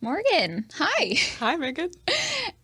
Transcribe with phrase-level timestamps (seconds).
[0.00, 1.16] Morgan, hi.
[1.38, 1.90] Hi, Megan.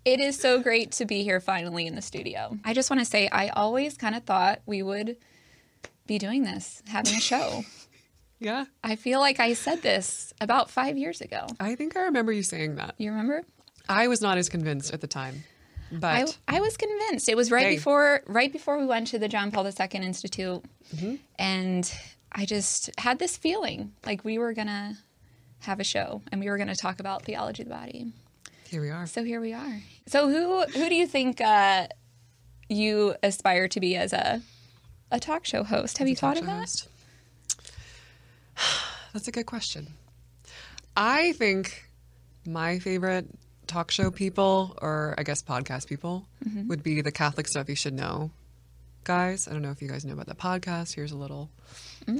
[0.04, 2.56] It is so great to be here finally in the studio.
[2.64, 5.16] I just want to say, I always kind of thought we would
[6.06, 7.64] be doing this, having a show.
[8.38, 11.46] Yeah, I feel like I said this about five years ago.
[11.58, 12.94] I think I remember you saying that.
[12.98, 13.42] You remember?
[13.88, 15.42] I was not as convinced at the time,
[15.90, 17.30] I, but I was convinced.
[17.30, 17.74] It was right Hey.
[17.76, 20.62] before right before we went to the John Paul II Institute,
[20.94, 21.14] Mm-hmm.
[21.38, 21.90] and
[22.30, 24.98] I just had this feeling like we were gonna
[25.66, 28.12] have a show and we were gonna talk about theology of the body.
[28.68, 29.06] here we are.
[29.06, 29.80] So here we are.
[30.06, 31.86] So who who do you think uh,
[32.68, 34.42] you aspire to be as a
[35.10, 35.98] a talk show host?
[35.98, 36.60] Have you thought of that?
[36.60, 36.88] host.
[39.12, 39.88] That's a good question.
[40.96, 41.84] I think
[42.46, 43.26] my favorite
[43.66, 46.68] talk show people, or I guess podcast people, Mm-hmm.
[46.68, 48.30] would be the Catholic Stuff You Should Know
[49.04, 49.46] guys.
[49.48, 50.94] I don't know if you guys know about the podcast.
[50.94, 51.50] Here's a little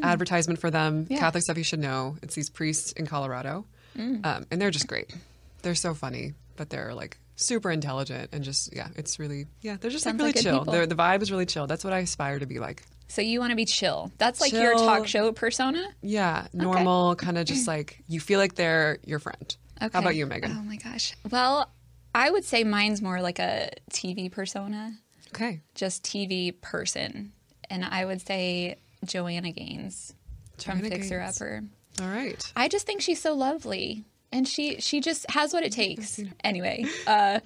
[0.03, 1.05] advertisement for them.
[1.07, 1.11] Mm.
[1.11, 1.19] Yeah.
[1.19, 2.17] Catholic Stuff You Should Know.
[2.23, 4.25] It's these priests in Colorado, Mm.
[4.27, 5.15] um, and they're just great.
[5.63, 9.91] They're so funny, but they're like super intelligent and just yeah, it's really yeah, they're
[9.91, 10.87] just Sounds like really like chill.
[10.87, 11.67] The vibe is really chill.
[11.67, 12.83] That's what I aspire to be like.
[13.09, 14.11] So you want to be chill.
[14.19, 15.87] That's like your talk show persona.
[16.03, 19.57] Yeah, normal, kind of just like you feel like they're your friend.
[19.81, 19.91] Okay.
[19.93, 20.57] How about you, Megan?
[20.59, 21.15] Oh my gosh.
[21.31, 21.71] Well,
[22.15, 24.93] I would say mine's more like a TV persona,
[25.35, 27.33] Okay, just TV person,
[27.71, 30.15] and I would say Joanna Gaines
[30.59, 31.37] from Joanna Fixer Gaines.
[31.41, 31.63] Upper.
[32.03, 32.53] all right.
[32.57, 34.05] I just think she's so lovely.
[34.33, 36.21] And she she just has what it takes.
[36.43, 37.41] Anyway, uh,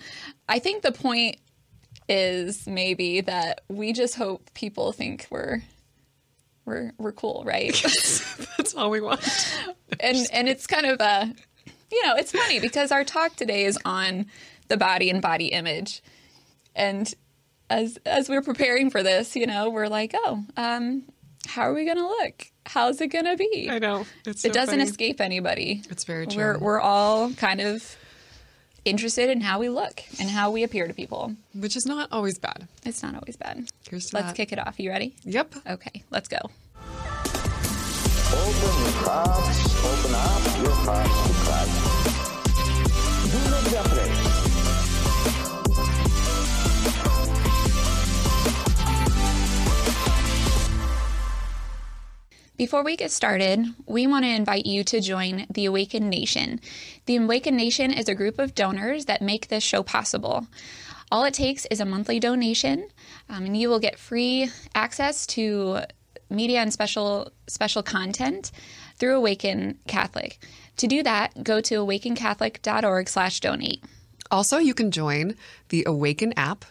[0.48, 1.36] I think the point
[2.08, 5.62] is maybe that we just hope people think we're
[6.64, 7.72] we're we're cool, right?
[8.56, 9.20] That's all we want.
[10.00, 11.32] and and it's kind of a
[11.92, 14.26] you know, it's funny because our talk today is on
[14.68, 16.02] the body and body image.
[16.74, 17.12] And
[17.68, 21.04] as as we're preparing for this, you know, we're like, "Oh, um
[21.50, 22.46] how are we going to look?
[22.66, 24.06] How's it going to be?" I know.
[24.26, 24.88] It's so it doesn't funny.
[24.90, 25.82] escape anybody.
[25.90, 26.62] It's very We're true.
[26.64, 27.96] we're all kind of
[28.84, 31.34] interested in how we look and how we appear to people.
[31.54, 32.66] Which is not always bad.
[32.84, 33.68] It's not always bad.
[33.88, 34.36] Here's to Let's that.
[34.36, 34.78] kick it off.
[34.80, 35.14] You ready?
[35.24, 35.54] Yep.
[35.68, 36.38] Okay, let's go.
[38.32, 41.76] Open your hearts, open up your hearts to Christ.
[43.32, 44.19] Do not be afraid.
[52.60, 56.60] Before we get started, we want to invite you to join the Awaken Nation.
[57.06, 60.46] The Awaken Nation is a group of donors that make this show possible.
[61.10, 62.90] All it takes is a monthly donation,
[63.30, 65.84] um, and you will get free access to
[66.28, 68.52] media and special special content
[68.98, 70.38] through Awaken Catholic.
[70.76, 73.84] To do that, go to awakencatholic.org/donate.
[74.30, 75.34] Also, you can join
[75.70, 76.66] the Awaken app,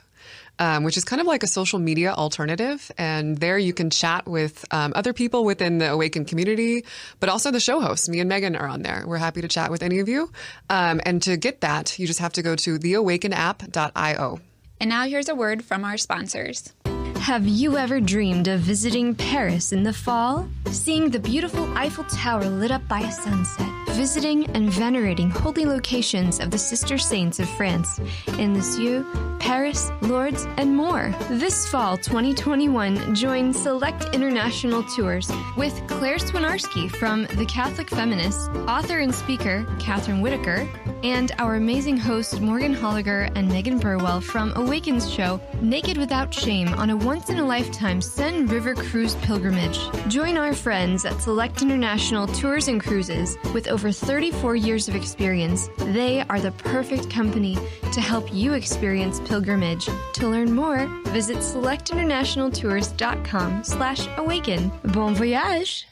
[0.59, 2.91] um, which is kind of like a social media alternative.
[2.97, 6.85] And there you can chat with um, other people within the Awaken community,
[7.19, 8.07] but also the show hosts.
[8.07, 9.03] Me and Megan are on there.
[9.07, 10.31] We're happy to chat with any of you.
[10.69, 14.39] Um, and to get that, you just have to go to theawakenapp.io.
[14.81, 16.73] And now here's a word from our sponsors.
[17.19, 20.47] Have you ever dreamed of visiting Paris in the fall?
[20.71, 23.67] Seeing the beautiful Eiffel Tower lit up by a sunset?
[23.89, 27.99] Visiting and venerating holy locations of the Sister Saints of France
[28.37, 29.05] in Lisieux,
[29.39, 31.13] Paris, Lourdes, and more?
[31.29, 38.99] This fall 2021, join Select International Tours with Claire Swinarski from The Catholic Feminist, author
[38.99, 40.67] and speaker Catherine Whitaker,
[41.03, 46.73] and our amazing hosts Morgan Holliger and Megan Burwell from Awakens show Naked Without Shame
[46.75, 49.79] on a once in a lifetime Seine River Cruise pilgrimage.
[50.09, 55.71] Join our friends at Select International Tours and Cruises with over 34 years of experience.
[55.79, 57.57] They are the perfect company
[57.93, 59.89] to help you experience pilgrimage.
[60.13, 64.71] To learn more, visit selectinternationaltours.com slash awaken.
[64.93, 65.87] Bon voyage!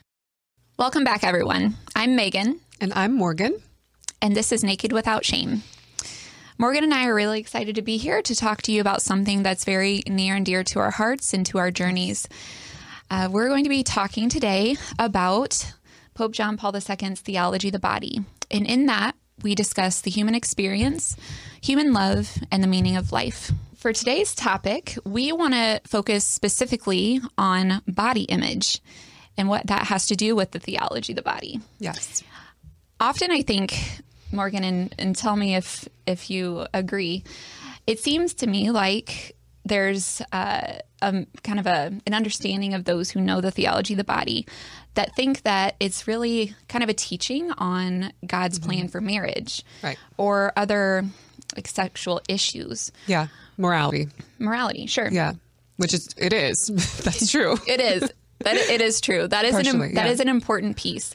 [0.78, 1.78] Welcome back, everyone.
[1.96, 2.60] I'm Megan.
[2.80, 3.58] And I'm Morgan.
[4.22, 5.64] and this is Naked Without Shame.
[6.60, 9.44] Morgan and I are really excited to be here to talk to you about something
[9.44, 12.28] that's very near and dear to our hearts and to our journeys.
[13.12, 15.74] Uh, we're going to be talking today about
[16.16, 18.22] Pope John Paul II's theology of the body.
[18.50, 21.16] And in that, we discuss the human experience,
[21.62, 23.52] human love, and the meaning of life.
[23.76, 28.82] For today's topic, we want to focus specifically on body image
[29.38, 32.24] and what that has to do with the theology of the body Yes.
[33.00, 33.80] often I think,
[34.32, 37.24] Morgan, and, and tell me if if you agree.
[37.86, 39.36] It seems to me like
[39.66, 43.98] there's uh, um, kind of a an understanding of those who know the theology of
[43.98, 44.46] the body
[44.96, 49.98] that think that it's really kind of a teaching on God's plan for marriage, Right.
[50.18, 51.06] or other
[51.56, 53.28] like sexual issues, Yeah.
[53.58, 54.08] Morality.
[54.40, 54.86] morality.
[54.88, 55.34] Sure, Yeah.
[55.78, 56.68] Which is, it is.
[57.04, 57.56] That's true.
[57.68, 58.12] It is.
[58.40, 59.28] That it is true.
[59.28, 60.08] That is an that yeah.
[60.08, 61.14] is an important piece.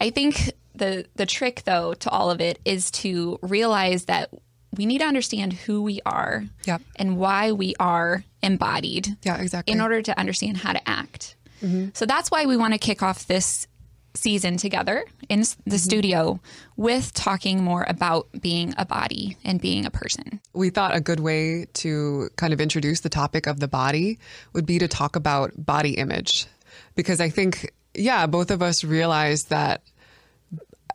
[0.00, 4.30] I think the the trick though to all of it is to realize that
[4.76, 6.82] we need to understand who we are Yep.
[6.96, 9.72] and why we are embodied Yeah, exactly.
[9.72, 11.36] in order to understand how to act.
[11.62, 11.90] Mm-hmm.
[11.94, 13.68] So that's why we want to kick off this
[14.16, 15.76] season together in the mm-hmm.
[15.76, 16.40] studio
[16.76, 20.40] with talking more about being a body and being a person.
[20.52, 24.18] we thought a good way to kind of introduce the topic of the body
[24.52, 26.46] would be to talk about body image.
[26.94, 29.82] Because I think, yeah, both of us realize that,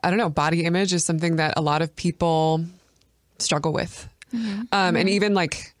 [0.02, 2.64] I don't know, body image is something that a lot of people
[3.38, 4.08] struggle with.
[4.72, 5.74] Um, and even like,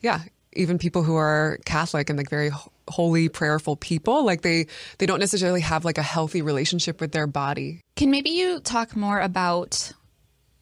[0.00, 0.22] yeah,
[0.54, 2.50] even people who are Catholic and like very
[2.88, 4.66] holy, prayerful people, like they,
[4.98, 7.80] they don't necessarily have like a healthy relationship with their body.
[7.96, 9.92] Can maybe you talk more about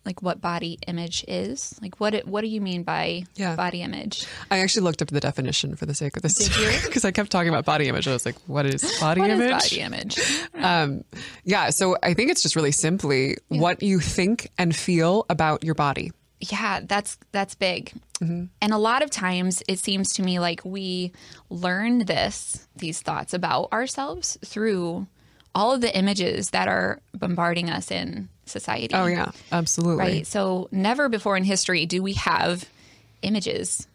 [0.09, 1.79] like what body image is?
[1.83, 3.55] Like what it, what do you mean by Yeah.
[3.57, 4.27] body image?
[4.51, 6.49] I actually looked up the definition for the sake of this
[6.87, 8.09] because I kept talking about body image.
[8.09, 9.51] I was like, what is body What is image?
[9.63, 10.19] body image?
[10.59, 11.05] Um,
[11.45, 15.75] yeah, so I think it's just really simply what you think and feel about your
[15.75, 16.11] body.
[16.41, 17.93] Yeah, that's that's big.
[18.21, 21.13] And a lot of times it seems to me like we
[21.51, 25.07] learn this these thoughts about ourselves through
[25.55, 28.95] all of the images that are bombarding us in society.
[28.95, 30.05] Oh yeah, absolutely.
[30.05, 30.27] Right.
[30.27, 32.69] So never before in history do we have
[33.23, 33.87] images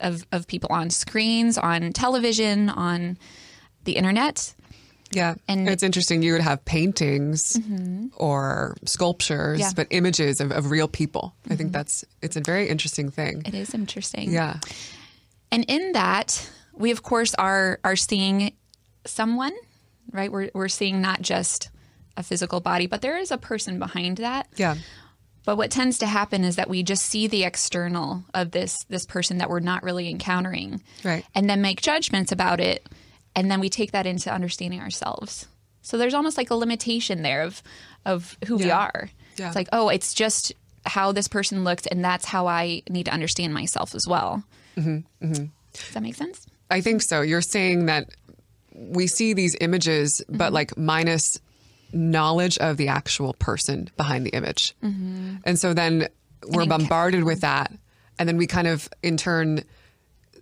[0.00, 3.18] of of people on screens, on television, on
[3.84, 4.54] the internet.
[5.14, 6.22] Yeah, And- it's interesting.
[6.22, 8.06] You would have paintings mm-hmm.
[8.16, 9.70] or sculptures, Yeah.
[9.76, 11.34] but images of, of real people.
[11.46, 11.72] I think mm-hmm.
[11.72, 13.42] that's it's a very interesting thing.
[13.44, 14.32] It is interesting.
[14.32, 14.58] Yeah,
[15.50, 18.54] And in that, we of course are are seeing
[19.04, 19.52] someone,
[20.10, 20.32] right?
[20.32, 21.68] We're we're seeing not just
[22.16, 24.46] a physical body, but there is a person behind that.
[24.56, 24.76] yeah,
[25.44, 29.06] But what tends to happen is that we just see the external of this this
[29.06, 30.82] person that we're not really encountering.
[31.04, 31.24] Right.
[31.34, 32.86] And then make judgments about it
[33.34, 35.46] and then we take that into understanding ourselves.
[35.82, 37.62] So there's almost like a limitation there of
[38.04, 39.10] of who we are.
[39.36, 39.46] Yeah.
[39.46, 40.52] It's like, oh, it's just
[40.84, 44.42] how this person looked and that's how I need to understand myself as well.
[44.76, 45.44] Mm-hmm.
[45.72, 46.46] Does that make sense?
[46.70, 47.20] I think so.
[47.22, 48.10] You're saying that
[48.74, 51.38] we see these images, but like minus
[51.92, 54.74] knowledge of the actual person behind the image.
[54.82, 56.08] And so then
[56.46, 57.72] we're bombarded with that.
[58.18, 59.64] And then we kind of, in turn,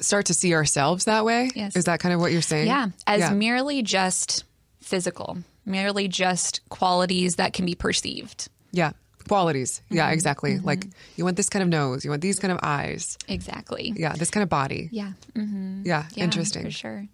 [0.00, 1.50] start to see ourselves that way.
[1.54, 1.76] Yes.
[1.76, 2.66] Is that kind of what you're saying?
[2.66, 3.30] Yeah, as yeah.
[3.32, 4.44] merely just
[4.80, 8.48] physical, merely just qualities that can be perceived.
[8.72, 8.92] yeah.
[9.28, 9.80] Qualities.
[9.90, 10.14] Yeah, Mm-hmm.
[10.14, 10.58] exactly.
[10.58, 13.16] Like you want this kind of nose, you want these kind of eyes.
[13.28, 13.92] Exactly.
[13.94, 14.88] Yeah, this kind of body.
[14.90, 15.12] Yeah.
[15.36, 15.82] Mm-hmm.
[15.84, 16.64] Yeah, Yeah, interesting.
[16.64, 17.06] For sure.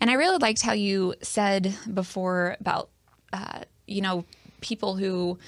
[0.00, 2.90] And I really liked how you said before about,
[3.32, 4.24] uh, you know,
[4.60, 5.38] people who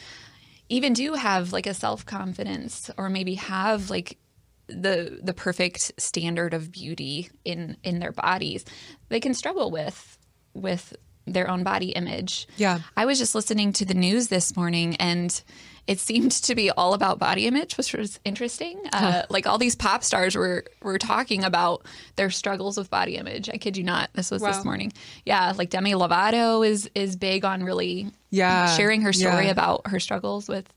[0.69, 4.19] even do have like a self confidence or maybe have like
[4.67, 8.65] the the perfect standard of beauty in in their bodies
[9.11, 10.17] they can struggle with
[10.55, 10.97] with
[11.27, 12.81] their own body image Yeah.
[12.97, 15.43] i was just listening to the news this morning and
[15.87, 18.81] it seemed to be all about body image which was interesting.
[18.93, 21.85] Uh, like all these pop stars were were talking about
[22.17, 23.51] their struggles with body image.
[23.51, 24.11] I kid you not.
[24.15, 24.53] This was Wow.
[24.53, 24.93] this morning.
[25.25, 29.51] Yeah like demi lovato is is big on really Yeah, sharing her story yeah.
[29.51, 30.73] about her struggles with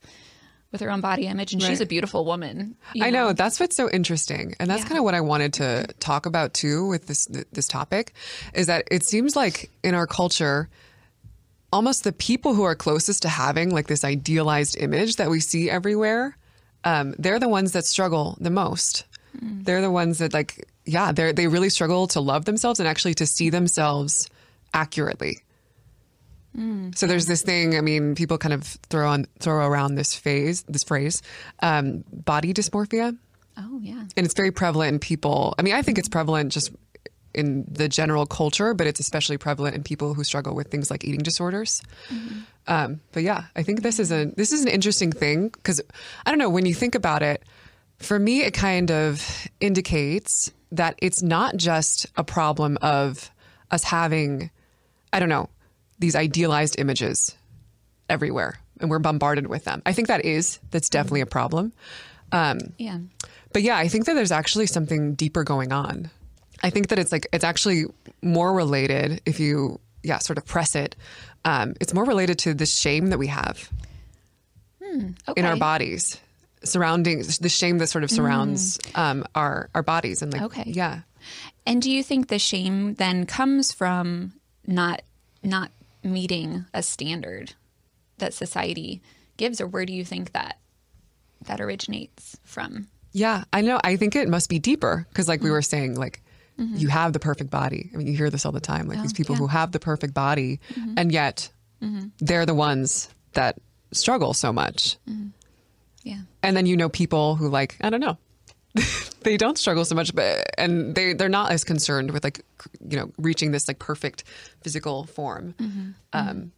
[0.74, 1.54] with her own body image.
[1.54, 3.32] And she's a beautiful woman I know.
[3.32, 4.90] that's what's so interesting, and that's Yeah.
[4.90, 8.12] kind of what I wanted to talk about too with this this topic,
[8.54, 10.68] is that it seems like in our culture,
[11.72, 15.70] almost the people who are closest to having like this idealized image that we see
[15.70, 16.38] everywhere,
[16.84, 19.06] um, they're the ones that struggle the most.
[19.66, 23.14] They're the ones that like, yeah, they they really struggle to love themselves and actually
[23.16, 24.30] to see themselves
[24.74, 25.40] accurately.
[26.96, 27.78] So there's this thing.
[27.78, 31.22] I mean, people kind of throw on throw around this phase, this phrase,
[31.62, 33.16] um, body dysmorphia,
[33.58, 35.54] oh yeah and it's very prevalent in people.
[35.58, 36.72] I mean, I think it's prevalent just
[37.38, 41.04] in the general culture, but it's especially prevalent in people who struggle with things like
[41.04, 41.82] eating disorders.
[42.68, 45.80] Um, but yeah, I think this is a this is an interesting thing because
[46.26, 47.44] I don't know when you think about it.
[48.00, 53.32] For me, it kind of indicates that it's not just a problem of
[53.72, 54.52] us having,
[55.14, 55.50] I don't know,
[55.98, 57.36] these idealized images
[58.10, 59.82] everywhere, and we're bombarded with them.
[59.86, 61.74] I think that is that's definitely a problem.
[62.32, 62.98] Um, yeah
[63.58, 66.12] but yeah, I think that there's actually something deeper going on.
[66.64, 67.86] I think that it's like it's actually
[68.22, 70.96] more related if you yeah sort of press it.
[71.46, 73.70] Um, it's more related to the shame that we have
[74.84, 75.40] okay.
[75.40, 76.20] in our bodies
[76.64, 80.64] surrounding the shame that sort of surrounds um, our our bodies and like Okay.
[80.66, 81.02] yeah
[81.66, 84.34] And do you think the shame then comes from
[84.66, 85.02] not
[85.44, 85.72] not
[86.04, 87.54] meeting a standard
[88.18, 89.02] that society
[89.38, 90.58] gives, or where do you think that
[91.46, 92.88] that originates from?
[93.14, 96.22] yeah I know I think it must be deeper because like we were saying like
[96.58, 96.78] Mm-hmm.
[96.78, 99.14] you have the perfect body I mean you hear this all the time like these
[99.14, 99.42] people yeah.
[99.42, 100.96] who have the perfect body mm-hmm.
[100.98, 101.52] and yet
[101.84, 102.08] mm-hmm.
[102.18, 103.60] they're the ones that
[103.92, 104.98] struggle so much.
[106.04, 106.22] Yeah.
[106.44, 108.18] And then you know people who like, I don't know.
[109.22, 112.46] they don't struggle so much but and they they're not as concerned with like
[112.88, 114.24] you know reaching this like perfect
[114.62, 115.56] physical form.
[116.14, 116.52] Um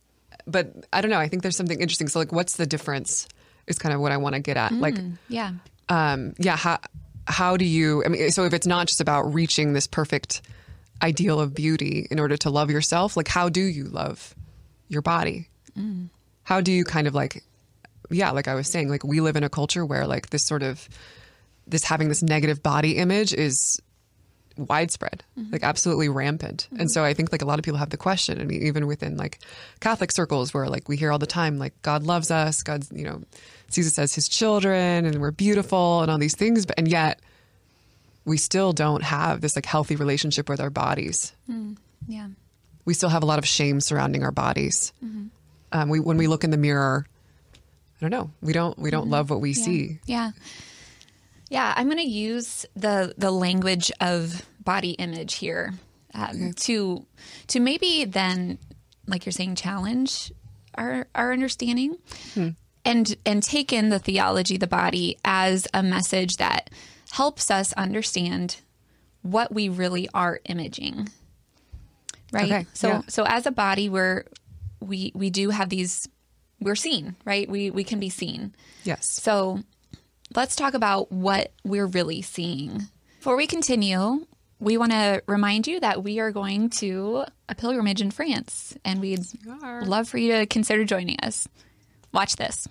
[0.45, 2.07] but I don't know, I think there's something interesting.
[2.07, 3.27] So like what's the difference
[3.67, 4.71] is kind of what I want to get at.
[4.71, 4.97] Mm, like
[5.29, 5.53] Yeah.
[5.87, 6.79] um, yeah, how
[7.29, 8.03] how do you?
[8.03, 10.41] I mean, so if it's not just about reaching this perfect
[11.01, 14.35] ideal of beauty in order to love yourself, like how do you love
[14.87, 15.47] your body?
[15.77, 16.09] Mm.
[16.43, 17.43] How do you kind of like,
[18.09, 20.63] yeah, like I was saying, like we live in a culture where like this sort
[20.63, 20.89] of
[21.67, 23.79] this having this negative body image is
[24.57, 25.51] widespread, mm-hmm.
[25.51, 26.67] like absolutely rampant.
[26.71, 26.87] And mm-hmm.
[26.87, 28.41] so I think like a lot of people have the question.
[28.41, 29.39] I mean, even within like
[29.79, 33.05] Catholic circles where like we hear all the time, like God loves us, God's, you
[33.05, 33.21] know,
[33.69, 36.65] sees us as his children and we're beautiful and all these things.
[36.65, 37.19] But, and yet
[38.25, 41.33] we still don't have this like healthy relationship with our bodies.
[42.07, 42.27] Yeah.
[42.85, 44.93] We still have a lot of shame surrounding our bodies.
[45.71, 47.05] Um, we, when we look in the mirror,
[47.55, 49.99] I don't know, we don't, we don't love what we see.
[50.05, 50.31] Yeah.
[51.51, 55.73] Yeah, I'm going to use the the language of body image here
[56.13, 57.07] um, to
[57.47, 58.59] to maybe then,
[59.07, 60.31] like you're saying, challenge
[60.75, 61.97] our our understanding
[62.85, 66.69] and and take in the theology the body as a message that
[67.11, 68.61] helps us understand
[69.21, 71.09] what we really are imaging.
[72.31, 72.45] Right.
[72.51, 73.01] Okay, So yeah.
[73.07, 74.25] so as a body, we're
[74.79, 76.07] we we do have these.
[76.61, 77.49] We're seen, right?
[77.49, 78.53] We we can be seen.
[78.83, 79.07] Yes.
[79.09, 79.61] So
[80.35, 82.83] let's talk about what we're really seeing.
[83.17, 84.25] Before we continue,
[84.59, 88.99] we want to remind you that we are going to a pilgrimage in France, and
[89.01, 89.25] we'd
[89.85, 91.47] love for you to consider joining us.
[92.11, 92.67] Watch this.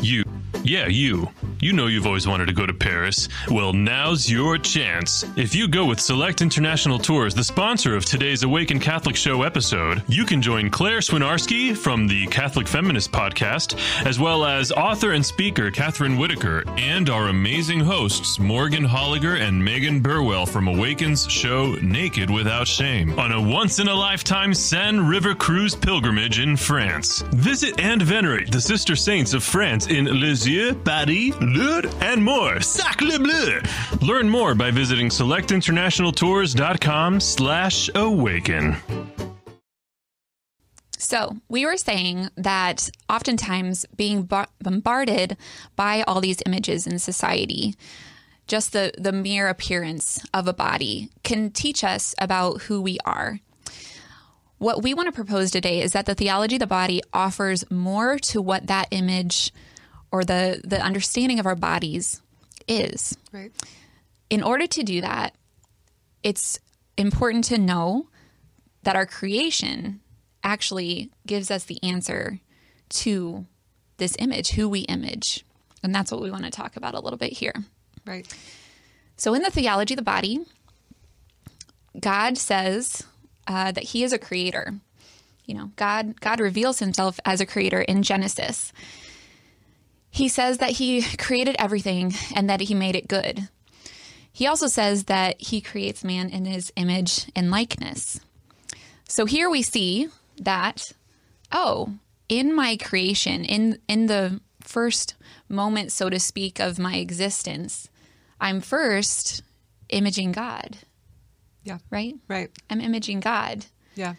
[0.00, 0.24] You.
[0.62, 1.28] Yeah, you.
[1.60, 3.28] You know you've always wanted to go to Paris.
[3.50, 5.24] Well, now's your chance.
[5.36, 10.02] If you go with Select International Tours, the sponsor of today's Awaken Catholic Show episode,
[10.08, 15.24] you can join Claire Swinarski from the Catholic Feminist podcast, as well as author and
[15.24, 21.74] speaker Catherine Whitaker, and our amazing hosts Morgan Holliger and Megan Burwell from Awaken's show
[21.82, 27.22] Naked Without Shame on a once in a lifetime Seine River cruise pilgrimage in France.
[27.32, 30.06] Visit and venerate the sister saints of France in
[30.42, 32.60] Lisieux, Paris, Lourdes, and more.
[32.60, 33.60] Sacre bleu!
[34.00, 38.74] Learn more by visiting selectinternationaltours.com slash awaken.
[40.98, 45.36] So, we were saying that oftentimes being bo- bombarded
[45.76, 47.76] by all these images in society,
[48.48, 53.38] just the, the mere appearance of a body can teach us about who we are.
[54.58, 58.18] What we want to propose today is that the theology of the body offers more
[58.18, 59.52] to what that image
[60.12, 62.20] or the, the understanding of our bodies
[62.68, 63.16] is.
[63.32, 63.50] Right.
[64.30, 65.34] In order to do that,
[66.22, 66.60] it's
[66.96, 68.08] important to know
[68.82, 70.00] that our creation
[70.44, 72.38] actually gives us the answer
[72.90, 73.46] to
[73.96, 75.44] this image, who we image.
[75.82, 77.54] And that's what we want to talk about a little bit here.
[78.06, 78.26] Right.
[79.16, 80.40] So, in the theology of the body,
[81.98, 83.04] God says
[83.46, 84.74] uh, that He is a creator.
[85.44, 88.72] You know, God God reveals Himself as a creator in Genesis.
[90.12, 93.48] He says that He created everything and that He made it good.
[94.32, 98.20] He also says that He creates man in His image and likeness.
[99.08, 100.92] So here we see that,
[101.50, 101.94] oh,
[102.28, 105.14] in my creation, in in the first
[105.48, 107.88] moment, so to speak, of my existence,
[108.40, 109.42] I'm first
[109.88, 110.78] imaging God,
[111.64, 111.78] Yeah.
[111.90, 112.14] right?
[112.28, 112.50] Right.
[112.70, 113.64] I'm imaging God.
[113.94, 114.14] Yeah.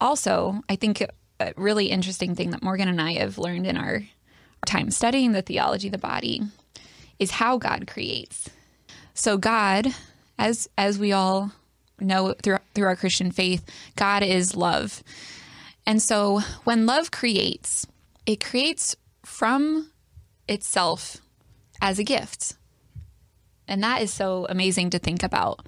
[0.00, 1.02] Also, I think
[1.40, 4.02] a really interesting thing that Morgan and I have learned in our
[4.64, 6.42] time studying the theology of the body
[7.18, 8.50] is how God creates.
[9.14, 9.88] So God,
[10.38, 11.52] as as we all
[12.00, 13.64] know through through our Christian faith,
[13.96, 15.02] God is love.
[15.86, 17.86] And so when love creates,
[18.26, 19.90] it creates from
[20.48, 21.18] itself
[21.80, 22.54] as a gift.
[23.68, 25.66] And that is so amazing to think about.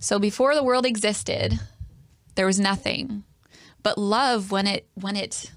[0.00, 1.58] So before the world existed,
[2.34, 3.24] there was nothing.
[3.82, 5.50] But love when it when it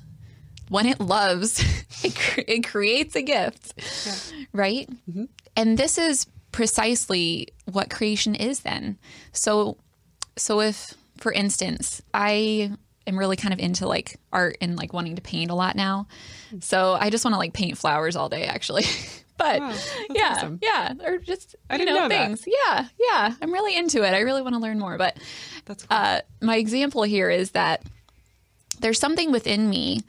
[0.69, 1.59] when it loves,
[2.03, 2.15] it,
[2.47, 3.73] it creates a gift.
[4.53, 4.89] Right?
[5.55, 8.97] And this is precisely what creation is then.
[9.31, 9.77] So
[10.35, 12.71] so if for instance, I
[13.05, 16.07] am really kind of into like art and like wanting to paint a lot now.
[16.59, 18.85] So I just want to like paint flowers all day actually.
[19.37, 19.61] but
[20.09, 20.59] yeah, awesome.
[20.61, 22.27] yeah, or just I you didn't know, know that.
[22.27, 22.45] things.
[22.47, 23.33] Yeah, yeah.
[23.41, 24.13] I'm really into it.
[24.13, 24.97] I really want to learn more.
[24.97, 25.17] But
[25.65, 25.97] That's cool.
[25.97, 27.83] uh, my example here is that
[28.79, 30.01] there's something within me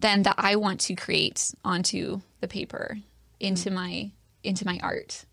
[0.00, 2.98] then that I want to create onto the paper,
[3.40, 4.10] into my
[4.42, 5.24] into my art.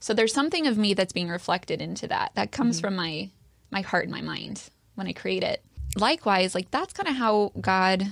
[0.00, 2.32] So there's something of me that's being reflected into that.
[2.34, 2.86] That comes mm-hmm.
[2.86, 3.30] from my
[3.70, 4.62] my heart and my mind
[4.94, 5.64] when I create it.
[5.96, 8.06] Likewise, like that's kind of how God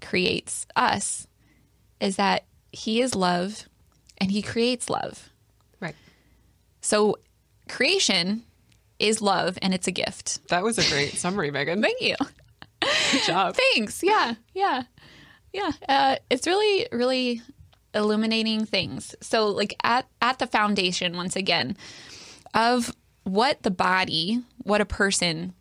[0.00, 1.26] creates us.
[2.00, 3.68] is that he is love
[4.18, 5.30] and he creates love.
[5.80, 5.94] Right.
[6.80, 7.18] So
[7.68, 8.44] creation
[8.98, 10.46] is love and it's a gift.
[10.48, 11.82] That was a great summary, Megan.
[11.82, 12.16] Thank you.
[13.12, 13.56] Good job.
[13.74, 14.02] Thanks.
[14.02, 14.34] Yeah.
[14.54, 14.84] Yeah.
[15.52, 15.70] Yeah.
[15.88, 17.42] Uh, it's really, really
[17.94, 19.14] illuminating things.
[19.20, 21.76] So like at, at the foundation, once again,
[22.54, 25.54] of what the body, what a person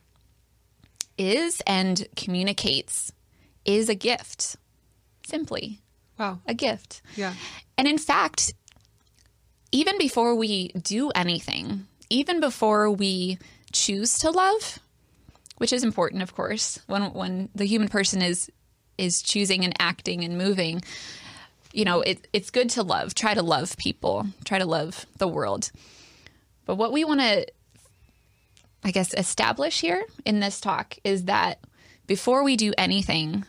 [1.17, 3.11] is and communicates
[3.65, 4.55] is a gift.
[5.25, 5.79] Simply
[6.17, 6.39] Wow.
[6.47, 7.01] a gift.
[7.15, 7.33] Yeah.
[7.77, 8.53] And in fact,
[9.71, 13.37] even before we do anything, even before we
[13.71, 14.79] choose to love,
[15.57, 18.49] which is important, of course, when when the human person is
[18.99, 20.81] is choosing and acting and moving,
[21.71, 23.15] you know, it, it's good to love.
[23.15, 24.27] Try to love people.
[24.43, 25.71] Try to love the world.
[26.65, 27.47] But what we want to,
[28.83, 31.59] I guess, establish here in this talk is that
[32.05, 33.45] before we do anything,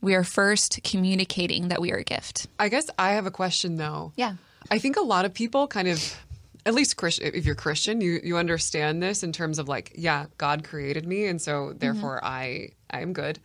[0.00, 2.46] we are first communicating that we are a gift.
[2.58, 4.12] I guess I have a question though.
[4.16, 4.34] Yeah.
[4.70, 6.16] I think a lot of people kind of,
[6.64, 10.26] at least Christian, if you're Christian, you you understand this in terms of like, yeah,
[10.38, 13.40] God created me, and so therefore I I am good.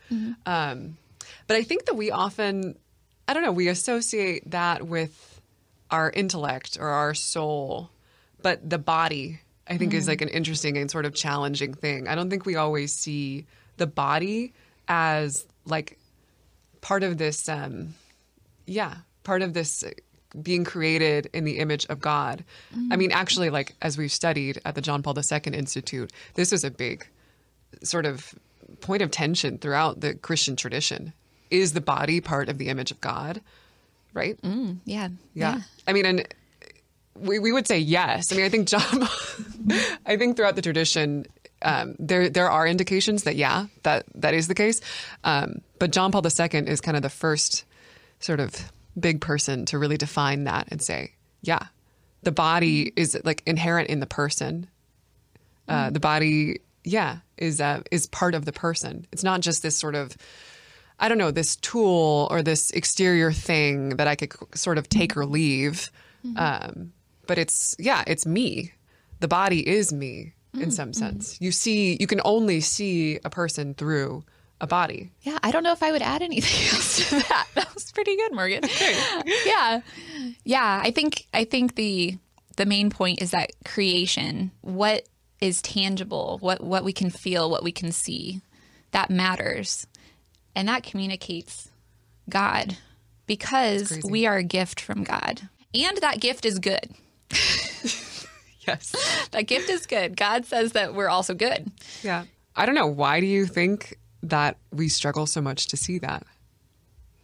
[0.46, 0.98] Um,
[1.48, 2.78] but I think that we often,
[3.28, 5.42] I don't know, we associate that with
[5.90, 7.90] our intellect or our soul,
[8.42, 9.40] but the body.
[9.70, 12.08] I think is like an interesting and sort of challenging thing.
[12.08, 14.54] I don't think we always see the body
[14.88, 15.98] as like
[16.82, 17.94] part of this um
[18.66, 19.92] yeah part of this uh,
[20.42, 22.44] being created in the image of god
[22.92, 26.64] i mean actually like as we've studied at the john paul ii institute this is
[26.64, 27.08] a big
[27.84, 28.36] sort of
[28.82, 31.14] point of tension throughout the christian tradition
[31.52, 33.42] is the body part of the image of god
[34.14, 34.38] right
[34.86, 35.10] Yeah.
[35.34, 35.62] yeah.
[35.88, 36.28] I mean, and
[37.16, 38.32] we, we would say yes.
[38.32, 38.82] I mean, I think John,
[40.06, 41.26] I think throughout the tradition,
[41.62, 44.82] um, there there are indications that yeah, that that is the case.
[45.24, 47.64] Um, but John Paul II is kind of the first
[48.20, 51.68] sort of big person to really define that and say, yeah,
[52.24, 54.68] the body is like inherent in the person.
[55.68, 59.06] Uh, the body, yeah, is uh, is part of the person.
[59.12, 60.16] It's not just this sort of
[61.00, 65.16] I don't know, this tool or this exterior thing that I could sort of take
[65.16, 65.92] or leave.
[66.26, 66.38] Mm-hmm.
[66.38, 66.94] Um,
[67.28, 68.74] but it's, yeah, it's me.
[69.20, 70.70] The body is me in mm-hmm.
[70.70, 71.00] some mm-hmm.
[71.00, 71.38] sense.
[71.40, 74.24] You see, you can only see a person through
[74.60, 75.12] a body.
[75.22, 75.38] Yeah.
[75.44, 77.48] I don't know if I would add anything else to that.
[77.56, 78.64] That was pretty good, Morgan.
[79.46, 79.82] yeah.
[80.44, 80.82] Yeah.
[80.84, 82.18] I think I think the
[82.56, 85.08] the main point is that creation, what
[85.42, 88.42] is tangible, what what we can feel, what we can see,
[88.92, 89.88] that matters.
[90.58, 91.70] And that communicates
[92.28, 92.76] God
[93.28, 95.48] because we are a gift from God.
[95.76, 96.90] And that gift is good.
[98.68, 98.94] Yes.
[99.32, 100.18] That gift is good.
[100.18, 101.72] God says that we're also good.
[102.04, 102.26] Yeah.
[102.54, 102.88] I don't know.
[102.88, 106.24] Why do you think that we struggle so much to see that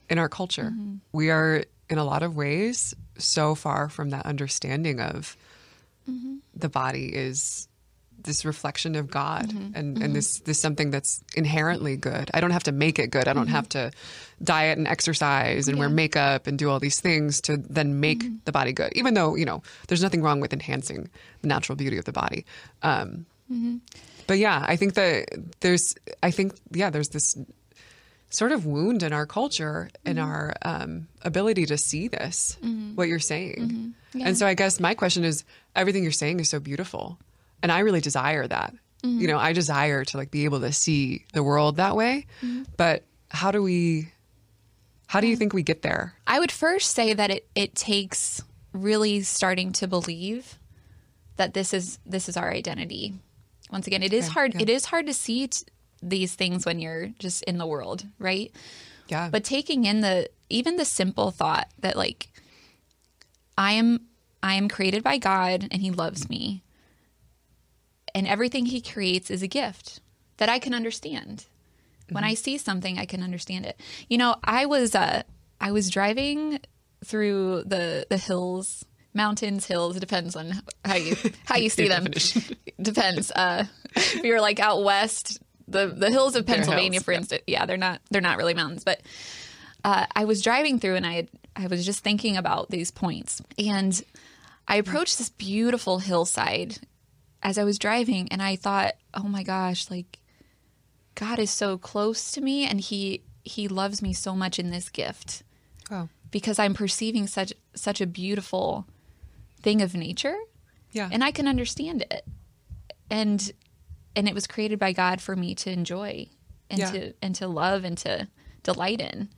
[0.10, 0.72] in our culture?
[0.74, 0.96] Mm-hmm.
[1.12, 5.36] We are, in a lot of ways, so far from that understanding of
[6.10, 6.36] mm-hmm.
[6.56, 7.67] the body is
[8.21, 9.58] this reflection of God mm-hmm.
[9.58, 10.13] and, and mm-hmm.
[10.13, 12.30] this this something that's inherently good.
[12.34, 13.28] I don't have to make it good.
[13.28, 13.56] I don't mm-hmm.
[13.56, 13.91] have to
[14.41, 18.52] diet and exercise and wear makeup and do all these things to then make the
[18.52, 18.93] body good.
[18.95, 21.10] Even though, you know, there's nothing wrong with enhancing
[21.41, 22.45] the natural beauty of the body.
[22.82, 23.26] Um,
[24.28, 25.26] but yeah, I think that
[25.60, 27.38] there's, I think, yeah, there's this
[28.30, 32.58] sort of wound in our culture in our um, ability to see this,
[32.95, 33.93] what you're saying.
[34.19, 35.43] And so I guess my question is
[35.76, 37.19] everything you're saying is so beautiful.
[37.63, 38.76] And I really desire that.
[39.04, 39.19] Mm-hmm.
[39.19, 42.28] You know, I desire to like be able to see the world that way.
[42.43, 42.63] Mm-hmm.
[42.78, 44.10] But how do we,
[45.08, 46.13] how do you think we get there?
[46.28, 50.60] I would first say that it, it takes really starting to believe
[51.38, 53.13] that this is this is our identity.
[53.71, 54.60] Once again, it is hard.
[54.62, 55.65] It is hard to see t-
[56.02, 58.52] these things when you're just in the world, right?
[59.08, 59.30] Yeah.
[59.32, 62.30] But taking in the even the simple thought that like
[63.58, 64.02] I am
[64.43, 66.62] I am created by God and He loves me,
[68.15, 70.02] and everything He creates is a gift
[70.38, 71.45] that I can understand.
[72.10, 73.80] When I see something, I can understand it.
[74.08, 75.23] You know, I was uh,
[75.60, 76.60] I was driving
[77.04, 79.97] through the the hills, mountains, hills.
[79.97, 80.52] It depends on
[80.86, 82.08] how you how you see them.
[82.82, 83.32] depends.
[83.32, 87.17] Uh, if you're like out west, the the hills of Pennsylvania, hills, for yeah.
[87.17, 89.02] instance, yeah, they're not they're not really mountains, but
[89.84, 93.41] uh, I was driving through and I had, I was just thinking about these points
[93.58, 94.02] and
[94.67, 96.78] I approached this beautiful hillside
[97.43, 100.19] as I was driving and I thought, oh my gosh, like
[101.15, 104.89] God is so close to me and he he loves me so much in this
[104.89, 105.43] gift
[105.91, 108.88] Oh, because I'm perceiving such such a beautiful
[109.62, 110.36] thing of nature
[110.91, 111.10] yeah.
[111.12, 112.25] and I can understand it.
[113.10, 113.51] And
[114.15, 116.27] and it was created by God for me to enjoy
[116.69, 116.91] and Yeah.
[116.91, 118.27] to and to love and to
[118.63, 119.29] delight in.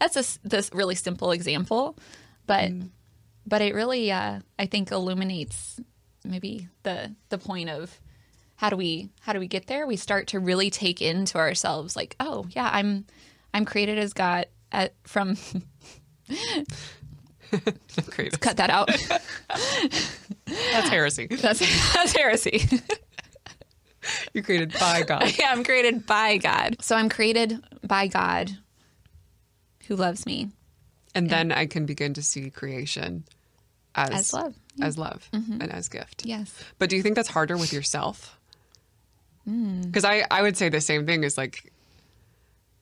[0.00, 1.96] That's a this really simple example,
[2.46, 2.70] but
[3.46, 5.78] but it really uh, I think illuminates
[6.24, 7.98] maybe the the point of
[8.56, 9.86] how do we how do we get there?
[9.86, 13.06] We start to really take into ourselves like, oh yeah, I'm
[13.54, 15.36] I'm created as God at, from
[18.40, 18.88] cut that out.
[20.46, 21.26] That's heresy.
[21.26, 22.64] That's that's heresy.
[24.32, 25.38] You're created by God.
[25.38, 26.76] yeah, I'm created by God.
[26.80, 28.50] So I'm created by God
[29.86, 30.48] who loves me
[31.14, 33.24] And then I can begin to see creation
[33.94, 34.82] as, As love, Mm-hmm.
[34.84, 36.24] as love and as gift.
[36.24, 36.54] Yes.
[36.78, 38.38] But do you think that's harder with yourself?
[39.44, 41.72] Because I, I would say the same thing is like,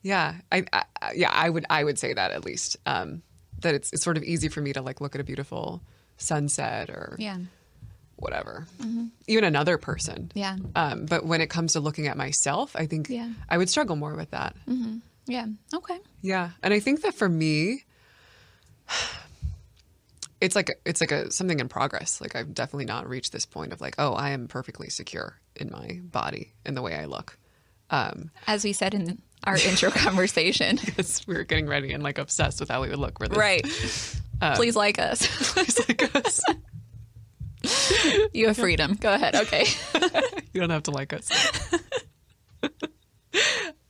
[0.03, 0.83] yeah, I, I
[1.15, 3.21] yeah I would I would say that at least um,
[3.61, 5.81] that it's it's sort of easy for me to like look at a beautiful
[6.17, 7.37] sunset or Yeah.
[8.17, 8.67] whatever,
[9.27, 10.31] even another person.
[10.35, 10.57] Yeah.
[10.75, 13.29] Um, but when it comes to looking at myself, I think Yeah.
[13.49, 14.55] I would struggle more with that.
[15.25, 15.47] Yeah.
[15.73, 15.97] Okay.
[16.21, 17.83] Yeah, and I think that for me,
[20.41, 22.21] it's like it's like a something in progress.
[22.21, 25.69] Like I've definitely not reached this point of like, oh, I am perfectly secure in
[25.71, 27.37] my body and the way I look.
[27.89, 30.77] Um, As we said in our intro conversation.
[30.83, 33.29] because we were getting ready and like obsessed with how we would look this.
[33.31, 33.63] Right.
[34.55, 35.27] Please like us.
[35.57, 36.41] It's like us.
[38.33, 38.93] you have freedom.
[38.95, 39.35] Go ahead.
[39.35, 39.65] Okay.
[40.53, 41.29] you don't have to like us.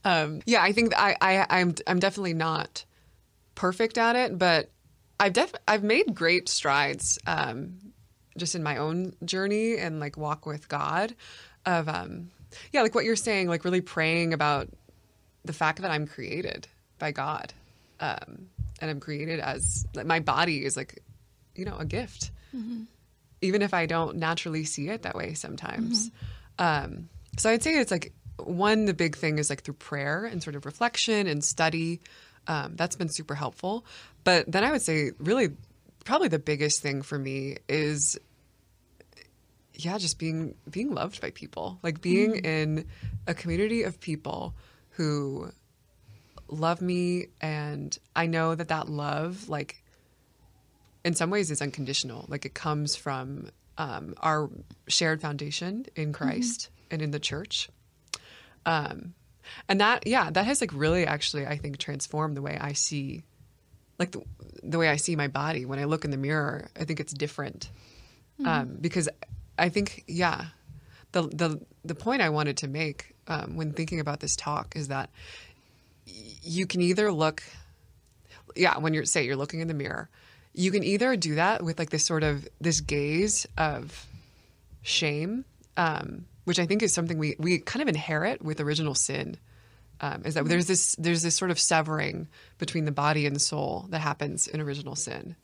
[0.04, 2.86] um, yeah, I think I, I I'm I'm definitely not
[3.56, 4.72] perfect at it, but
[5.20, 7.78] I've def I've made great strides um,
[8.38, 11.16] just in my own journey and like walk with God.
[11.66, 12.32] Of um,
[12.72, 14.70] yeah, like what you're saying, like really praying about
[15.46, 16.68] the fact that I'm created
[17.00, 17.54] by God,
[18.00, 18.48] um,
[18.82, 21.04] and I'm created as like, my body is like
[21.56, 22.32] you know a gift
[23.42, 26.10] even if I don't naturally see it that way sometimes.
[26.58, 30.42] Um, so I'd say it's like one, the big thing is like through prayer and
[30.44, 32.02] sort of reflection and study.
[32.48, 33.86] Um, that's been super helpful.
[34.24, 35.50] But then I would say, really,
[36.06, 38.18] probably the biggest thing for me is,
[39.74, 42.86] yeah, just being being loved by people, like being in
[43.28, 44.56] a community of people
[44.92, 45.52] who
[46.50, 49.84] love me, and I know that that love, like
[51.04, 52.26] in some ways is unconditional.
[52.28, 54.50] Like it comes from um, our
[54.88, 57.70] shared foundation in Christ and in the church.
[58.66, 59.14] Um,
[59.68, 63.24] and that, yeah, that has like really actually, I think, transformed the way I see,
[64.00, 64.24] like the,
[64.64, 65.66] the way I see my body.
[65.66, 67.70] When I look in the mirror, I think it's different
[68.46, 69.10] um, because
[69.58, 70.46] I think, yeah,
[71.12, 74.88] the the the point I wanted to make um, when thinking about this talk is
[74.88, 75.10] that
[76.06, 77.44] you can either look
[78.56, 80.10] yeah, when you're say you're looking in the mirror,
[80.54, 84.06] you can either do that with like this sort of this gaze of
[84.82, 85.46] shame,
[85.78, 89.38] um, which I think is something we we kind of inherit with original sin.
[90.02, 93.86] Um, is that there's this there's this sort of severing between the body and soul
[93.90, 95.36] that happens in original sin.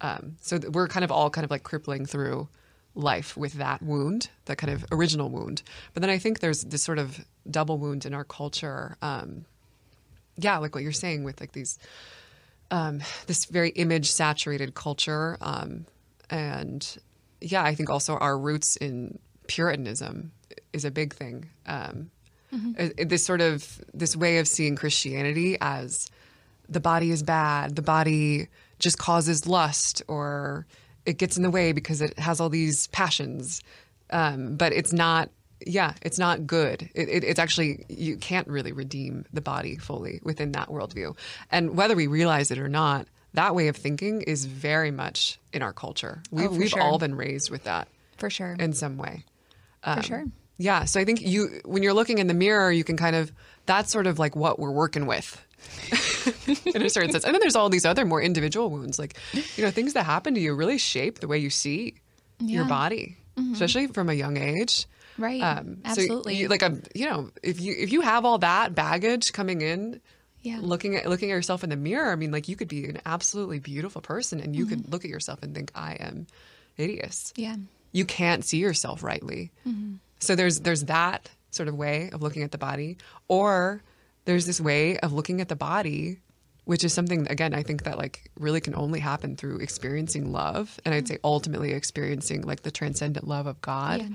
[0.00, 2.48] Um, so we're kind of all kind of like crippling through
[2.94, 5.62] life with that wound, that kind of original wound.
[5.94, 8.96] But then I think there's this sort of double wound in our culture.
[9.00, 9.44] Um,
[10.36, 11.78] yeah, like what you're saying with like these
[12.70, 15.38] um, this very image saturated culture.
[15.40, 15.86] Um,
[16.30, 16.98] and
[17.40, 20.32] yeah, I think also our roots in Puritanism
[20.72, 21.50] is a big thing.
[21.66, 22.10] Um,
[22.52, 26.08] it- This sort of this way of seeing Christianity as
[26.68, 30.66] the body is bad, the body just causes lust, or
[31.04, 33.62] it gets in the way because it has all these passions.
[34.10, 35.30] Um, but it's not.
[35.66, 36.90] Yeah, it's not good.
[36.94, 41.16] It, it, it's actually you can't really redeem the body fully within that worldview,
[41.50, 45.62] and whether we realize it or not, that way of thinking is very much in
[45.62, 46.22] our culture.
[46.26, 46.82] Oh, we've, Oh, we've sure.
[46.82, 48.54] all been raised with that For sure.
[48.58, 49.24] in some way.
[49.82, 50.20] For sure.
[50.20, 53.16] Um, Yeah, so I think you when you're looking in the mirror, you can kind
[53.16, 53.30] of
[53.66, 55.42] that's sort of like what we're working with.
[56.74, 57.24] in a certain sense.
[57.24, 59.16] And then there's all these other more individual wounds like
[59.56, 61.94] you know things that happen to you really shape the way you see
[62.40, 62.68] your Yeah.
[62.68, 63.16] body,
[63.52, 64.86] especially from a young age.
[65.18, 65.40] Right.
[65.40, 66.36] Um, so Absolutely.
[66.36, 70.00] you- like a you know if you if you have all that baggage coming in
[70.42, 70.58] Yeah.
[70.60, 72.98] looking at looking at yourself in the mirror i mean like you could be an
[73.06, 74.74] absolutely beautiful person and you Mm-hmm.
[74.82, 76.26] could look at yourself and think i am
[76.74, 77.56] hideous yeah.
[77.92, 79.50] you can't see yourself rightly.
[79.66, 79.94] Mm-hmm.
[80.18, 82.98] So there's there's that sort of way of looking at the body,
[83.28, 83.82] or
[84.24, 86.18] there's this way of looking at the body,
[86.64, 90.78] which is something again I think that like really can only happen through experiencing love,
[90.84, 94.00] and I'd say ultimately experiencing like the transcendent love of God.
[94.00, 94.08] Yeah.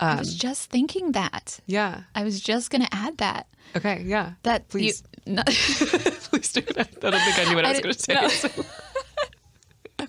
[0.00, 1.60] I was um, just thinking that.
[1.66, 2.00] Yeah.
[2.16, 3.46] I was just going to add that.
[3.76, 4.02] Okay.
[4.04, 4.32] Yeah.
[4.42, 6.88] That please, You, no, please do that.
[7.00, 8.50] I don't think I knew what I, I was going to say.
[8.56, 8.64] no.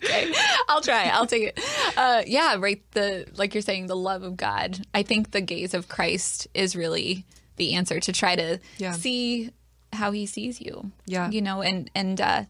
[0.06, 0.32] okay,
[0.70, 1.06] I'll try.
[1.10, 1.60] I'll take it.
[1.98, 2.82] Uh, yeah, right.
[2.92, 4.86] The like you're saying, the love of God.
[4.94, 7.26] I think the gaze of Christ is really
[7.58, 8.92] the answer to try to Yeah.
[8.94, 9.52] see
[9.94, 10.92] how he sees you.
[11.06, 11.30] Yeah.
[11.30, 12.44] You know, and and uh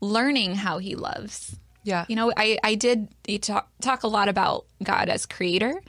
[0.00, 1.56] learning how he loves.
[1.84, 2.04] Yeah.
[2.08, 3.08] You know, I I did
[3.42, 5.80] talk talk a lot about God as creator.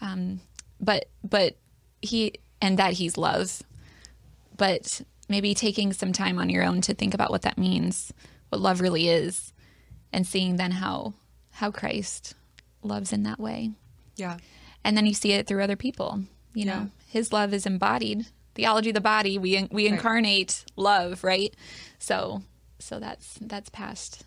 [0.00, 0.40] Um
[0.80, 1.56] but but
[2.02, 3.62] he and that he's love.
[4.56, 8.12] But maybe taking some time on your own to think about what that means,
[8.50, 9.52] what love really is,
[10.16, 11.12] and seeing then how
[11.52, 12.34] how Christ
[12.82, 13.70] loves in that way.
[14.16, 14.38] Yeah.
[14.84, 16.22] And then you see it through other people.
[16.54, 18.26] You know, his love is embodied.
[18.54, 21.54] Theology of the body, we we incarnate love, right?
[21.98, 22.42] So
[22.78, 24.24] so that's that's passed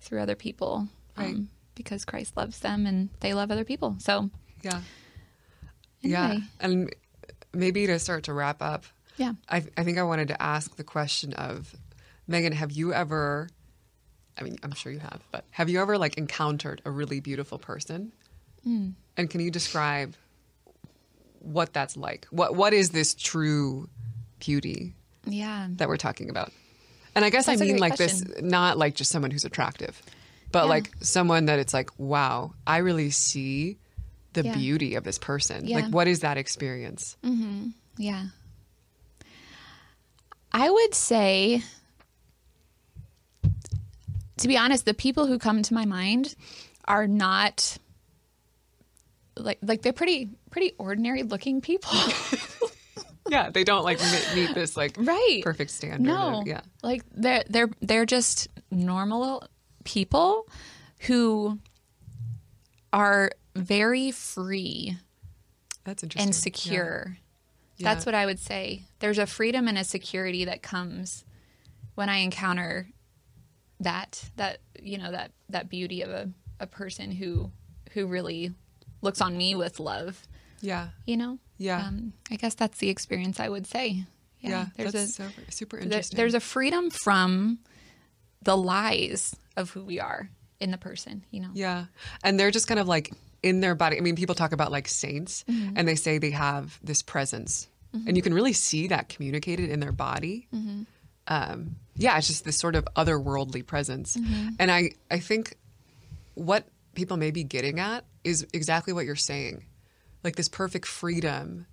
[0.00, 0.88] through other people.
[1.16, 1.36] um, Right.
[1.74, 3.96] because Christ loves them and they love other people.
[4.00, 4.30] So
[4.62, 4.80] Yeah.
[6.00, 6.38] Yeah.
[6.60, 6.94] And
[7.52, 8.84] maybe to start to wrap up,
[9.16, 9.32] yeah.
[9.48, 11.74] I, I think I wanted to ask the question of
[12.26, 13.48] Megan, have you ever,
[14.38, 17.58] I mean, I'm sure you have, but have you ever like encountered a really beautiful
[17.58, 18.12] person?
[18.64, 18.90] Hmm.
[19.16, 20.14] And can you describe
[21.40, 22.26] what that's like?
[22.30, 23.88] What What is this true
[24.38, 24.94] beauty
[25.26, 25.66] Yeah.
[25.72, 26.52] that we're talking about?
[27.14, 30.00] And I guess That's I mean like this, not like just someone who's attractive,
[30.52, 30.70] but Yeah.
[30.70, 33.78] like someone that it's like, wow, I really see
[34.34, 34.54] the Yeah.
[34.54, 35.66] beauty of this person.
[35.66, 35.76] Yeah.
[35.80, 37.16] Like, what is that experience?
[37.96, 38.26] Yeah.
[40.52, 41.62] I would say,
[44.38, 46.34] to be honest, the people who come to my mind
[46.86, 47.78] are not
[49.36, 51.90] like like they're pretty pretty ordinary looking people.
[53.30, 53.98] Yeah, they don't like
[54.34, 55.40] meet this like right.
[55.42, 56.00] perfect standard.
[56.00, 56.42] No.
[56.46, 59.44] yeah, Like they're they're they're just normal
[59.84, 60.48] people
[61.00, 61.58] who
[62.92, 64.96] are very free
[65.84, 66.28] that's interesting.
[66.28, 67.18] and secure.
[67.76, 67.94] Yeah.
[67.94, 68.82] That's what I would say.
[68.98, 71.24] There's a freedom and a security that comes
[71.94, 72.88] when I encounter
[73.80, 77.50] that that you know that that beauty of a, a person who
[77.92, 78.52] who really
[79.02, 80.26] looks on me with love.
[80.60, 81.38] Yeah, You know.
[81.56, 81.86] Yeah.
[81.86, 84.04] Um, I guess that's the experience I would say.
[84.40, 84.66] yeah, Yeah.
[84.76, 86.16] there's that's a so, super there- interesting.
[86.16, 87.60] there's a freedom from
[88.42, 91.24] the lies of who we are in the person.
[91.30, 91.50] You know.
[91.54, 91.84] yeah,
[92.24, 93.12] and they're just kind of like
[93.42, 93.96] in their body.
[93.98, 95.74] I mean, people talk about like saints, Mm-hmm.
[95.76, 99.78] and they say they have this presence, and you can really see that communicated in
[99.80, 100.48] their body.
[100.54, 100.82] Mm-hmm.
[101.28, 104.48] Um, yeah, it's just this sort of otherworldly presence, Mm-hmm.
[104.58, 105.56] and I I think
[106.34, 109.64] what people may be getting at is exactly what you're saying,
[110.24, 111.66] like this perfect freedom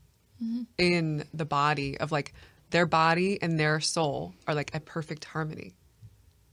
[0.44, 0.64] Mm-hmm.
[0.78, 2.34] in the body of like
[2.72, 5.76] their body and their soul are like a perfect harmony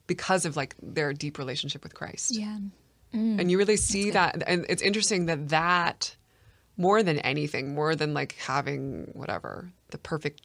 [0.07, 2.37] because of like their deep relationship with Christ.
[2.39, 2.59] Yeah.
[3.13, 6.15] And you really see that and it's interesting that that
[6.77, 10.43] more than anything, more than like having whatever, the perfect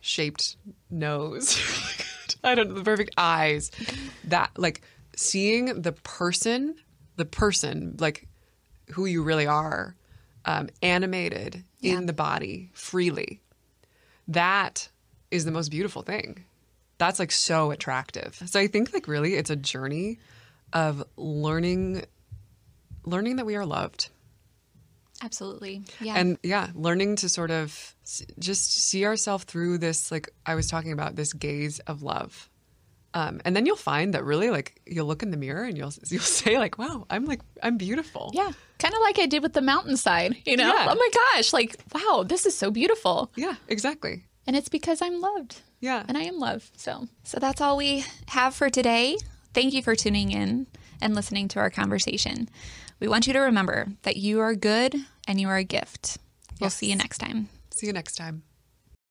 [0.00, 0.56] shaped
[0.90, 1.58] nose.
[2.44, 3.70] I don't know, the perfect eyes.
[4.24, 4.82] That like
[5.16, 6.76] seeing the person,
[7.16, 8.26] the person, like
[8.92, 9.94] who you really are,
[10.44, 11.98] um, animated Yeah.
[11.98, 13.40] in the body freely.
[14.28, 14.88] That
[15.30, 16.44] is the most beautiful thing.
[16.98, 18.40] That's like so attractive.
[18.46, 20.18] So I think like really it's a journey
[20.72, 22.04] of learning
[23.04, 24.10] learning that we are loved
[25.22, 25.82] Absolutely.
[26.00, 26.14] Yeah.
[26.16, 27.94] and yeah learning to sort of
[28.38, 32.48] just see ourselves through this like i was talking about this gaze of love
[33.12, 35.92] um, and then you'll find that really like you'll look in the mirror and you'll
[36.08, 38.50] you'll say like wow i'm like i'm beautiful yeah.
[38.78, 40.72] Kind of like I did with the mountainside, you know?
[40.72, 40.86] Yeah.
[40.88, 41.52] Oh my gosh.
[41.52, 43.30] Like, wow, this is so beautiful.
[43.36, 45.60] yeah exactly And it's because I'm loved.
[45.80, 46.80] yeah And I am loved.
[46.80, 49.18] So, so that's all we have for today.
[49.52, 50.66] Thank you for tuning in
[51.00, 52.48] and listening to our conversation.
[53.00, 54.94] We want you to remember that you are good
[55.26, 56.18] and you are a gift.
[56.60, 56.76] We'll Yes.
[56.76, 57.48] see you next time.
[57.72, 58.42] see you next time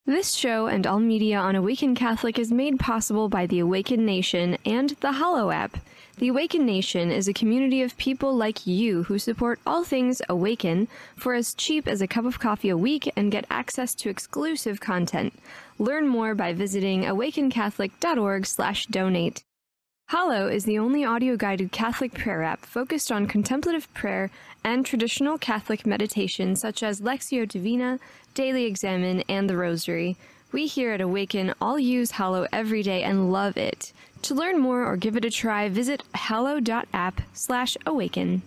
[0.06, 4.58] This show and all media on Awaken Catholic is made possible by the Awaken Nation
[4.66, 5.78] and the Hallow app.
[6.18, 10.88] The Awaken Nation is a community of people like you who support all things Awaken
[11.16, 14.80] for as cheap as a cup of coffee a week and get access to exclusive
[14.82, 15.34] content.
[15.78, 19.44] Learn more by visiting awakencatholic.org/donate.
[20.10, 24.32] Hallow is the only audio guided Catholic prayer app focused on contemplative prayer
[24.64, 28.00] and traditional Catholic meditation such as Lectio Divina,
[28.34, 30.18] Daily Examen, and the Rosary.
[30.52, 33.94] We here at Awaken all use Hallow every day and love it.
[34.24, 38.42] To learn more or give it a try, visit hallow.app slash awaken.